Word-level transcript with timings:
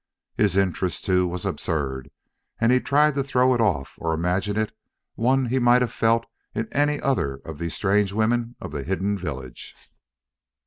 His 0.35 0.57
interest, 0.57 1.05
too, 1.05 1.27
was 1.27 1.45
absurd, 1.45 2.09
and 2.59 2.71
he 2.71 2.79
tried 2.79 3.13
to 3.13 3.23
throw 3.23 3.53
it 3.53 3.61
off, 3.61 3.93
or 3.99 4.15
imagine 4.15 4.57
it 4.57 4.75
one 5.13 5.45
he 5.45 5.59
might 5.59 5.83
have 5.83 5.93
felt 5.93 6.25
in 6.55 6.67
any 6.73 6.99
other 6.99 7.35
of 7.45 7.59
these 7.59 7.75
strange 7.75 8.11
women 8.11 8.55
of 8.59 8.71
the 8.71 8.81
hidden 8.81 9.15
village. 9.15 9.75